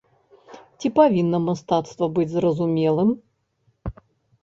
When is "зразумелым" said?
2.35-3.17